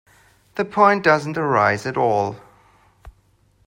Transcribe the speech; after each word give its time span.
The 0.55 0.65
point 0.65 1.03
doesn't 1.03 1.37
arise 1.37 1.85
at 1.85 1.95
all. 1.95 2.37